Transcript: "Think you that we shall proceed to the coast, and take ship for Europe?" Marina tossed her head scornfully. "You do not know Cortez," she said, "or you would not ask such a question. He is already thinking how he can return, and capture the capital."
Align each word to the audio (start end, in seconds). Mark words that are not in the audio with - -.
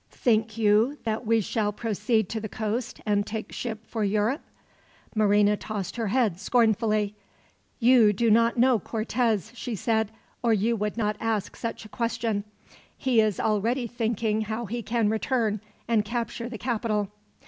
"Think 0.17 0.57
you 0.57 0.97
that 1.03 1.27
we 1.27 1.41
shall 1.41 1.71
proceed 1.71 2.27
to 2.29 2.39
the 2.39 2.49
coast, 2.49 2.99
and 3.05 3.23
take 3.23 3.51
ship 3.51 3.85
for 3.85 4.03
Europe?" 4.03 4.41
Marina 5.13 5.55
tossed 5.55 5.95
her 5.97 6.07
head 6.07 6.39
scornfully. 6.39 7.13
"You 7.77 8.11
do 8.11 8.31
not 8.31 8.57
know 8.57 8.79
Cortez," 8.79 9.51
she 9.53 9.75
said, 9.75 10.09
"or 10.41 10.53
you 10.53 10.75
would 10.75 10.97
not 10.97 11.17
ask 11.19 11.55
such 11.55 11.85
a 11.85 11.89
question. 11.89 12.45
He 12.97 13.21
is 13.21 13.39
already 13.39 13.85
thinking 13.85 14.41
how 14.41 14.65
he 14.65 14.81
can 14.81 15.07
return, 15.07 15.61
and 15.87 16.03
capture 16.03 16.49
the 16.49 16.57
capital." 16.57 17.11